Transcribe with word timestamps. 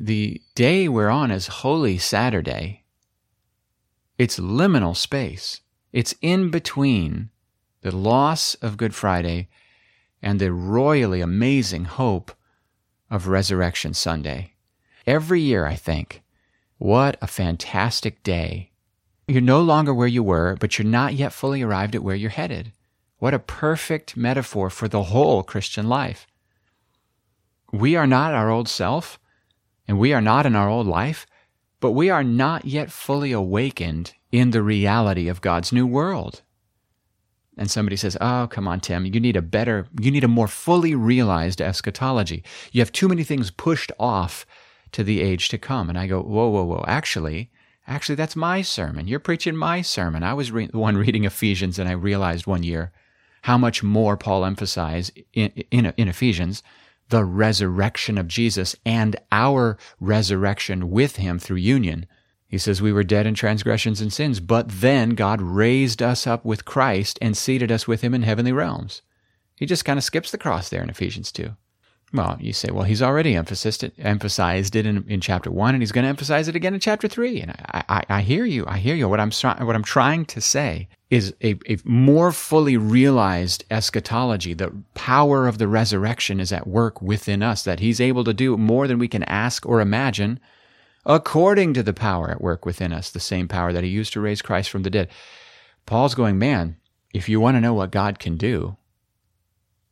The 0.00 0.40
day 0.54 0.88
we're 0.88 1.08
on 1.08 1.30
is 1.30 1.46
Holy 1.46 1.98
Saturday. 1.98 2.84
It's 4.18 4.38
liminal 4.38 4.96
space. 4.96 5.60
It's 5.92 6.14
in 6.20 6.50
between 6.50 7.30
the 7.82 7.94
loss 7.94 8.54
of 8.56 8.76
Good 8.76 8.94
Friday 8.94 9.48
and 10.22 10.40
the 10.40 10.52
royally 10.52 11.20
amazing 11.20 11.84
hope 11.84 12.32
of 13.10 13.28
Resurrection 13.28 13.94
Sunday. 13.94 14.54
Every 15.06 15.40
year, 15.40 15.66
I 15.66 15.74
think, 15.74 16.22
what 16.78 17.16
a 17.20 17.26
fantastic 17.26 18.22
day. 18.22 18.70
You're 19.28 19.40
no 19.40 19.60
longer 19.60 19.92
where 19.92 20.08
you 20.08 20.22
were, 20.22 20.56
but 20.58 20.78
you're 20.78 20.86
not 20.86 21.14
yet 21.14 21.32
fully 21.32 21.62
arrived 21.62 21.94
at 21.94 22.02
where 22.02 22.16
you're 22.16 22.30
headed. 22.30 22.72
What 23.18 23.34
a 23.34 23.38
perfect 23.38 24.16
metaphor 24.16 24.70
for 24.70 24.88
the 24.88 25.04
whole 25.04 25.42
Christian 25.42 25.88
life. 25.88 26.26
We 27.72 27.96
are 27.96 28.06
not 28.06 28.34
our 28.34 28.50
old 28.50 28.68
self, 28.68 29.18
and 29.86 29.98
we 29.98 30.12
are 30.12 30.20
not 30.20 30.46
in 30.46 30.56
our 30.56 30.68
old 30.68 30.86
life, 30.86 31.26
but 31.80 31.92
we 31.92 32.10
are 32.10 32.24
not 32.24 32.64
yet 32.64 32.90
fully 32.90 33.32
awakened 33.32 34.14
in 34.32 34.50
the 34.50 34.62
reality 34.62 35.28
of 35.28 35.40
God's 35.40 35.72
new 35.72 35.86
world. 35.86 36.42
And 37.56 37.70
somebody 37.70 37.96
says, 37.96 38.16
Oh, 38.20 38.48
come 38.50 38.66
on, 38.66 38.80
Tim, 38.80 39.06
you 39.06 39.20
need 39.20 39.36
a 39.36 39.42
better, 39.42 39.86
you 40.00 40.10
need 40.10 40.24
a 40.24 40.28
more 40.28 40.48
fully 40.48 40.94
realized 40.94 41.60
eschatology. 41.60 42.42
You 42.72 42.80
have 42.80 42.90
too 42.90 43.08
many 43.08 43.22
things 43.22 43.50
pushed 43.50 43.92
off 43.98 44.46
to 44.92 45.04
the 45.04 45.20
age 45.20 45.48
to 45.50 45.58
come. 45.58 45.88
And 45.88 45.98
I 45.98 46.06
go, 46.06 46.20
Whoa, 46.20 46.48
whoa, 46.48 46.64
whoa. 46.64 46.84
Actually, 46.88 47.50
actually, 47.86 48.16
that's 48.16 48.34
my 48.34 48.62
sermon. 48.62 49.06
You're 49.06 49.20
preaching 49.20 49.56
my 49.56 49.82
sermon. 49.82 50.22
I 50.22 50.34
was 50.34 50.50
re- 50.50 50.66
the 50.66 50.78
one 50.78 50.96
reading 50.96 51.24
Ephesians, 51.24 51.78
and 51.78 51.88
I 51.88 51.92
realized 51.92 52.46
one 52.46 52.62
year 52.62 52.92
how 53.42 53.58
much 53.58 53.82
more 53.82 54.16
Paul 54.16 54.44
emphasized 54.44 55.12
in, 55.34 55.50
in, 55.70 55.92
in 55.96 56.08
Ephesians 56.08 56.62
the 57.14 57.24
resurrection 57.24 58.18
of 58.18 58.26
Jesus 58.26 58.74
and 58.84 59.14
our 59.30 59.78
resurrection 60.00 60.90
with 60.90 61.14
him 61.14 61.38
through 61.38 61.58
union. 61.58 62.06
He 62.48 62.58
says, 62.58 62.82
We 62.82 62.92
were 62.92 63.04
dead 63.04 63.24
in 63.24 63.34
transgressions 63.34 64.00
and 64.00 64.12
sins, 64.12 64.40
but 64.40 64.68
then 64.68 65.10
God 65.10 65.40
raised 65.40 66.02
us 66.02 66.26
up 66.26 66.44
with 66.44 66.64
Christ 66.64 67.20
and 67.22 67.36
seated 67.36 67.70
us 67.70 67.86
with 67.86 68.00
him 68.00 68.14
in 68.14 68.24
heavenly 68.24 68.50
realms. 68.50 69.02
He 69.54 69.64
just 69.64 69.84
kind 69.84 69.96
of 69.96 70.02
skips 70.02 70.32
the 70.32 70.38
cross 70.38 70.68
there 70.68 70.82
in 70.82 70.90
Ephesians 70.90 71.30
2. 71.30 71.54
Well, 72.14 72.36
you 72.40 72.52
say, 72.52 72.70
well, 72.70 72.84
he's 72.84 73.02
already 73.02 73.34
emphasized 73.34 73.82
it, 73.82 73.92
emphasized 73.98 74.76
it 74.76 74.86
in, 74.86 75.04
in 75.08 75.20
chapter 75.20 75.50
one, 75.50 75.74
and 75.74 75.82
he's 75.82 75.90
going 75.90 76.04
to 76.04 76.08
emphasize 76.08 76.46
it 76.46 76.54
again 76.54 76.72
in 76.72 76.78
chapter 76.78 77.08
three. 77.08 77.40
And 77.40 77.50
I, 77.50 77.82
I, 77.88 78.04
I 78.08 78.20
hear 78.20 78.44
you. 78.44 78.64
I 78.68 78.78
hear 78.78 78.94
you. 78.94 79.08
What 79.08 79.18
I'm 79.18 79.32
what 79.66 79.74
I'm 79.74 79.82
trying 79.82 80.24
to 80.26 80.40
say 80.40 80.86
is 81.10 81.34
a, 81.42 81.58
a 81.68 81.76
more 81.82 82.30
fully 82.30 82.76
realized 82.76 83.64
eschatology. 83.68 84.54
The 84.54 84.72
power 84.94 85.48
of 85.48 85.58
the 85.58 85.66
resurrection 85.66 86.38
is 86.38 86.52
at 86.52 86.68
work 86.68 87.02
within 87.02 87.42
us. 87.42 87.64
That 87.64 87.80
He's 87.80 88.00
able 88.00 88.22
to 88.22 88.32
do 88.32 88.56
more 88.56 88.86
than 88.86 89.00
we 89.00 89.08
can 89.08 89.24
ask 89.24 89.66
or 89.66 89.80
imagine, 89.80 90.38
according 91.04 91.74
to 91.74 91.82
the 91.82 91.92
power 91.92 92.30
at 92.30 92.40
work 92.40 92.64
within 92.64 92.92
us. 92.92 93.10
The 93.10 93.18
same 93.18 93.48
power 93.48 93.72
that 93.72 93.82
He 93.82 93.90
used 93.90 94.12
to 94.12 94.20
raise 94.20 94.40
Christ 94.40 94.70
from 94.70 94.84
the 94.84 94.90
dead. 94.90 95.08
Paul's 95.84 96.14
going, 96.14 96.38
man. 96.38 96.76
If 97.12 97.28
you 97.28 97.40
want 97.40 97.56
to 97.56 97.60
know 97.60 97.74
what 97.74 97.90
God 97.92 98.20
can 98.20 98.36
do, 98.36 98.76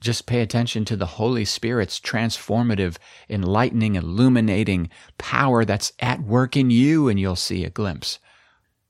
just 0.00 0.26
pay 0.26 0.40
attention 0.40 0.84
to 0.84 0.96
the 0.96 1.06
Holy 1.06 1.44
Spirit's 1.44 1.98
transformative, 1.98 2.96
enlightening, 3.28 3.96
illuminating 3.96 4.90
power 5.18 5.64
that's 5.64 5.92
at 5.98 6.22
work 6.22 6.56
in 6.56 6.70
you, 6.70 7.08
and 7.08 7.18
you'll 7.18 7.36
see 7.36 7.64
a 7.64 7.70
glimpse. 7.70 8.18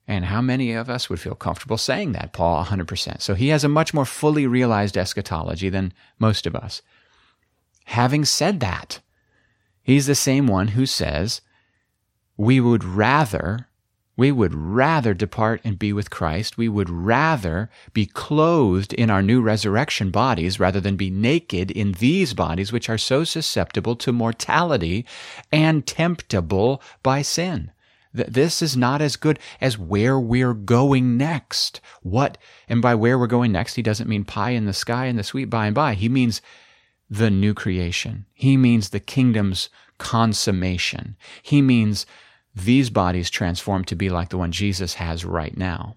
And 0.06 0.26
how 0.26 0.40
many 0.40 0.72
of 0.72 0.88
us 0.88 1.10
would 1.10 1.20
feel 1.20 1.34
comfortable 1.34 1.76
saying 1.76 2.12
that, 2.12 2.32
Paul? 2.32 2.64
100%. 2.64 3.20
So 3.20 3.34
he 3.34 3.48
has 3.48 3.64
a 3.64 3.68
much 3.68 3.92
more 3.92 4.06
fully 4.06 4.46
realized 4.46 4.96
eschatology 4.96 5.68
than 5.68 5.92
most 6.18 6.46
of 6.46 6.56
us. 6.56 6.80
Having 7.84 8.24
said 8.26 8.60
that, 8.60 9.00
he's 9.82 10.06
the 10.06 10.14
same 10.14 10.46
one 10.46 10.68
who 10.68 10.86
says, 10.86 11.40
we 12.36 12.60
would 12.60 12.84
rather 12.84 13.68
we 14.18 14.32
would 14.32 14.52
rather 14.52 15.14
depart 15.14 15.60
and 15.62 15.78
be 15.78 15.92
with 15.92 16.10
Christ. 16.10 16.58
We 16.58 16.68
would 16.68 16.90
rather 16.90 17.70
be 17.92 18.04
clothed 18.04 18.92
in 18.92 19.10
our 19.10 19.22
new 19.22 19.40
resurrection 19.40 20.10
bodies 20.10 20.58
rather 20.58 20.80
than 20.80 20.96
be 20.96 21.08
naked 21.08 21.70
in 21.70 21.92
these 21.92 22.34
bodies, 22.34 22.72
which 22.72 22.90
are 22.90 22.98
so 22.98 23.22
susceptible 23.22 23.94
to 23.94 24.12
mortality 24.12 25.06
and 25.52 25.86
temptable 25.86 26.82
by 27.04 27.22
sin. 27.22 27.70
This 28.12 28.60
is 28.60 28.76
not 28.76 29.00
as 29.00 29.14
good 29.14 29.38
as 29.60 29.78
where 29.78 30.18
we're 30.18 30.54
going 30.54 31.16
next. 31.16 31.80
What, 32.02 32.38
and 32.68 32.82
by 32.82 32.96
where 32.96 33.20
we're 33.20 33.28
going 33.28 33.52
next, 33.52 33.76
he 33.76 33.82
doesn't 33.82 34.08
mean 34.08 34.24
pie 34.24 34.50
in 34.50 34.64
the 34.64 34.72
sky 34.72 35.04
and 35.04 35.16
the 35.16 35.22
sweet 35.22 35.48
by 35.48 35.66
and 35.66 35.76
by. 35.76 35.94
He 35.94 36.08
means 36.08 36.42
the 37.08 37.30
new 37.30 37.54
creation. 37.54 38.26
He 38.34 38.56
means 38.56 38.88
the 38.88 38.98
kingdom's 38.98 39.70
consummation. 39.98 41.16
He 41.40 41.62
means 41.62 42.04
these 42.64 42.90
bodies 42.90 43.30
transformed 43.30 43.86
to 43.88 43.96
be 43.96 44.08
like 44.08 44.30
the 44.30 44.38
one 44.38 44.52
Jesus 44.52 44.94
has 44.94 45.24
right 45.24 45.56
now. 45.56 45.96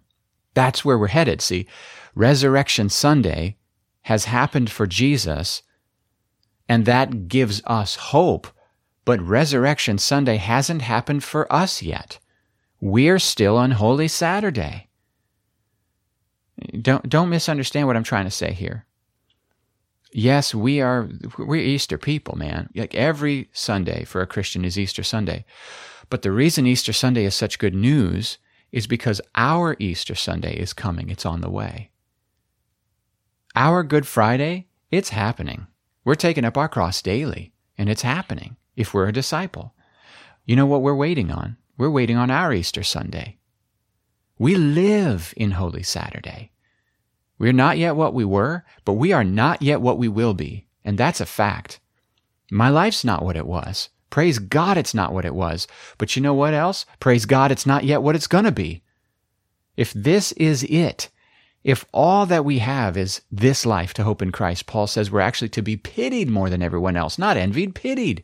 That's 0.53 0.83
where 0.83 0.97
we're 0.97 1.07
headed. 1.07 1.41
See, 1.41 1.67
Resurrection 2.15 2.89
Sunday 2.89 3.57
has 4.03 4.25
happened 4.25 4.69
for 4.69 4.87
Jesus, 4.87 5.61
and 6.67 6.85
that 6.85 7.27
gives 7.27 7.61
us 7.65 7.95
hope. 7.95 8.47
But 9.05 9.21
Resurrection 9.21 9.97
Sunday 9.97 10.37
hasn't 10.37 10.81
happened 10.81 11.23
for 11.23 11.51
us 11.51 11.81
yet. 11.81 12.19
We're 12.79 13.19
still 13.19 13.57
on 13.57 13.71
Holy 13.71 14.07
Saturday. 14.07 14.89
Don't, 16.81 17.07
don't 17.09 17.29
misunderstand 17.29 17.87
what 17.87 17.95
I'm 17.95 18.03
trying 18.03 18.25
to 18.25 18.31
say 18.31 18.53
here. 18.53 18.85
Yes, 20.13 20.53
we 20.53 20.81
are 20.81 21.09
we're 21.37 21.55
Easter 21.55 21.97
people, 21.97 22.37
man. 22.37 22.69
Like 22.75 22.93
every 22.93 23.49
Sunday 23.53 24.03
for 24.03 24.21
a 24.21 24.27
Christian 24.27 24.65
is 24.65 24.77
Easter 24.77 25.03
Sunday. 25.03 25.45
But 26.11 26.23
the 26.23 26.31
reason 26.33 26.67
Easter 26.67 26.91
Sunday 26.91 27.23
is 27.23 27.33
such 27.33 27.57
good 27.57 27.73
news 27.73 28.37
is 28.73 28.85
because 28.85 29.21
our 29.33 29.77
Easter 29.79 30.13
Sunday 30.13 30.57
is 30.57 30.73
coming. 30.73 31.09
It's 31.09 31.25
on 31.25 31.39
the 31.39 31.49
way. 31.49 31.89
Our 33.55 33.81
Good 33.81 34.05
Friday, 34.05 34.67
it's 34.91 35.09
happening. 35.09 35.67
We're 36.03 36.15
taking 36.15 36.43
up 36.43 36.57
our 36.57 36.67
cross 36.67 37.01
daily, 37.01 37.53
and 37.77 37.89
it's 37.89 38.01
happening 38.01 38.57
if 38.75 38.93
we're 38.93 39.07
a 39.07 39.13
disciple. 39.13 39.73
You 40.45 40.57
know 40.57 40.65
what 40.65 40.81
we're 40.81 40.93
waiting 40.93 41.31
on? 41.31 41.55
We're 41.77 41.89
waiting 41.89 42.17
on 42.17 42.29
our 42.29 42.51
Easter 42.51 42.83
Sunday. 42.83 43.37
We 44.37 44.55
live 44.55 45.33
in 45.37 45.51
Holy 45.51 45.83
Saturday. 45.83 46.51
We're 47.39 47.53
not 47.53 47.77
yet 47.77 47.95
what 47.95 48.13
we 48.13 48.25
were, 48.25 48.65
but 48.83 48.93
we 48.93 49.13
are 49.13 49.23
not 49.23 49.61
yet 49.61 49.79
what 49.79 49.97
we 49.97 50.09
will 50.09 50.33
be. 50.33 50.67
And 50.83 50.97
that's 50.97 51.21
a 51.21 51.25
fact. 51.25 51.79
My 52.51 52.67
life's 52.67 53.05
not 53.05 53.23
what 53.23 53.37
it 53.37 53.47
was. 53.47 53.87
Praise 54.11 54.37
God 54.37 54.77
it's 54.77 54.93
not 54.93 55.13
what 55.13 55.25
it 55.25 55.33
was. 55.33 55.67
But 55.97 56.15
you 56.15 56.21
know 56.21 56.35
what 56.35 56.53
else? 56.53 56.85
Praise 56.99 57.25
God 57.25 57.51
it's 57.51 57.65
not 57.65 57.83
yet 57.83 58.03
what 58.03 58.15
it's 58.15 58.27
going 58.27 58.43
to 58.43 58.51
be. 58.51 58.83
If 59.75 59.91
this 59.93 60.33
is 60.33 60.63
it, 60.65 61.09
if 61.63 61.85
all 61.91 62.25
that 62.27 62.45
we 62.45 62.59
have 62.59 62.97
is 62.97 63.21
this 63.31 63.65
life 63.65 63.93
to 63.95 64.03
hope 64.03 64.21
in 64.21 64.31
Christ, 64.31 64.65
Paul 64.65 64.85
says 64.85 65.09
we're 65.09 65.21
actually 65.21 65.49
to 65.49 65.61
be 65.61 65.77
pitied 65.77 66.29
more 66.29 66.49
than 66.49 66.61
everyone 66.61 66.95
else, 66.95 67.17
not 67.17 67.37
envied, 67.37 67.73
pitied. 67.73 68.23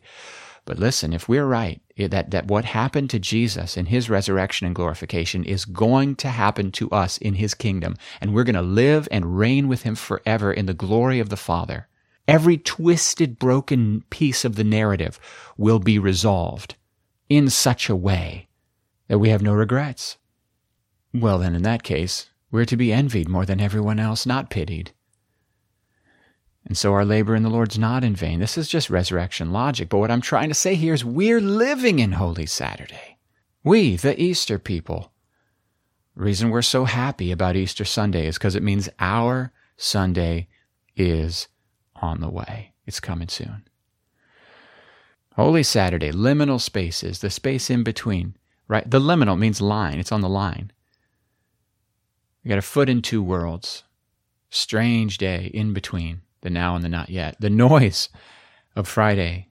But 0.64 0.78
listen, 0.78 1.14
if 1.14 1.28
we're 1.28 1.46
right, 1.46 1.80
that, 1.96 2.30
that 2.30 2.48
what 2.48 2.66
happened 2.66 3.08
to 3.10 3.18
Jesus 3.18 3.76
in 3.76 3.86
his 3.86 4.10
resurrection 4.10 4.66
and 4.66 4.74
glorification 4.74 5.42
is 5.44 5.64
going 5.64 6.16
to 6.16 6.28
happen 6.28 6.70
to 6.72 6.90
us 6.90 7.16
in 7.16 7.34
his 7.34 7.54
kingdom, 7.54 7.96
and 8.20 8.34
we're 8.34 8.44
going 8.44 8.54
to 8.54 8.62
live 8.62 9.08
and 9.10 9.38
reign 9.38 9.68
with 9.68 9.82
him 9.82 9.94
forever 9.94 10.52
in 10.52 10.66
the 10.66 10.74
glory 10.74 11.20
of 11.20 11.30
the 11.30 11.36
Father. 11.36 11.88
Every 12.28 12.58
twisted, 12.58 13.38
broken 13.38 14.04
piece 14.10 14.44
of 14.44 14.56
the 14.56 14.64
narrative 14.64 15.18
will 15.56 15.78
be 15.78 15.98
resolved 15.98 16.76
in 17.30 17.48
such 17.48 17.88
a 17.88 17.96
way 17.96 18.48
that 19.08 19.18
we 19.18 19.30
have 19.30 19.42
no 19.42 19.54
regrets. 19.54 20.18
Well, 21.14 21.38
then, 21.38 21.54
in 21.54 21.62
that 21.62 21.82
case, 21.82 22.28
we're 22.50 22.66
to 22.66 22.76
be 22.76 22.92
envied 22.92 23.30
more 23.30 23.46
than 23.46 23.60
everyone 23.60 23.98
else, 23.98 24.26
not 24.26 24.50
pitied. 24.50 24.92
And 26.66 26.76
so 26.76 26.92
our 26.92 27.04
labor 27.04 27.34
in 27.34 27.44
the 27.44 27.48
Lord's 27.48 27.78
not 27.78 28.04
in 28.04 28.14
vain. 28.14 28.40
This 28.40 28.58
is 28.58 28.68
just 28.68 28.90
resurrection 28.90 29.50
logic. 29.50 29.88
But 29.88 29.98
what 29.98 30.10
I'm 30.10 30.20
trying 30.20 30.50
to 30.50 30.54
say 30.54 30.74
here 30.74 30.92
is 30.92 31.04
we're 31.04 31.40
living 31.40 31.98
in 31.98 32.12
Holy 32.12 32.44
Saturday. 32.44 33.16
We, 33.64 33.96
the 33.96 34.20
Easter 34.20 34.58
people. 34.58 35.12
Reason 36.14 36.50
we're 36.50 36.60
so 36.60 36.84
happy 36.84 37.32
about 37.32 37.56
Easter 37.56 37.86
Sunday 37.86 38.26
is 38.26 38.36
because 38.36 38.54
it 38.54 38.62
means 38.62 38.90
our 38.98 39.50
Sunday 39.78 40.48
is 40.94 41.48
on 42.00 42.20
the 42.20 42.28
way. 42.28 42.72
It's 42.86 43.00
coming 43.00 43.28
soon. 43.28 43.64
Holy 45.34 45.62
Saturday, 45.62 46.10
liminal 46.10 46.60
spaces, 46.60 47.20
the 47.20 47.30
space 47.30 47.70
in 47.70 47.84
between, 47.84 48.36
right? 48.66 48.90
The 48.90 49.00
liminal 49.00 49.38
means 49.38 49.60
line, 49.60 49.98
it's 49.98 50.10
on 50.10 50.20
the 50.20 50.28
line. 50.28 50.72
We 52.42 52.48
got 52.48 52.58
a 52.58 52.62
foot 52.62 52.88
in 52.88 53.02
two 53.02 53.22
worlds. 53.22 53.84
Strange 54.50 55.18
day 55.18 55.50
in 55.52 55.72
between 55.72 56.22
the 56.40 56.50
now 56.50 56.74
and 56.74 56.84
the 56.84 56.88
not 56.88 57.10
yet. 57.10 57.36
The 57.40 57.50
noise 57.50 58.08
of 58.74 58.88
Friday, 58.88 59.48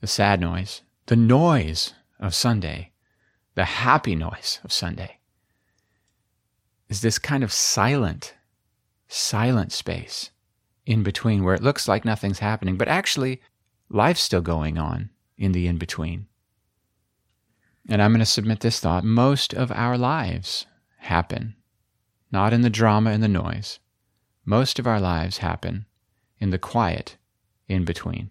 the 0.00 0.06
sad 0.06 0.40
noise, 0.40 0.82
the 1.06 1.16
noise 1.16 1.94
of 2.20 2.34
Sunday, 2.34 2.92
the 3.54 3.64
happy 3.64 4.14
noise 4.14 4.60
of 4.62 4.72
Sunday 4.72 5.18
is 6.88 7.00
this 7.00 7.18
kind 7.18 7.42
of 7.42 7.52
silent, 7.52 8.34
silent 9.08 9.72
space 9.72 10.30
in 10.88 11.02
between 11.02 11.44
where 11.44 11.54
it 11.54 11.62
looks 11.62 11.86
like 11.86 12.06
nothing's 12.06 12.38
happening, 12.38 12.78
but 12.78 12.88
actually 12.88 13.42
life's 13.90 14.22
still 14.22 14.40
going 14.40 14.78
on. 14.78 15.10
in 15.36 15.52
the 15.52 15.68
in 15.68 15.76
between. 15.76 16.26
And 17.88 18.02
I'm 18.02 18.10
going 18.10 18.18
to 18.18 18.26
submit 18.26 18.60
this 18.60 18.80
thought 18.80 19.04
most 19.04 19.54
of 19.54 19.70
our 19.70 19.96
lives 19.96 20.66
happen 20.96 21.54
not 22.32 22.52
in 22.52 22.62
the 22.62 22.70
drama 22.70 23.10
and 23.10 23.22
the 23.22 23.28
noise. 23.28 23.78
Most 24.44 24.78
of 24.78 24.86
our 24.86 25.00
lives 25.00 25.38
happen 25.38 25.86
in 26.40 26.50
the 26.50 26.58
quiet 26.58 27.16
in 27.68 27.84
between. 27.84 28.30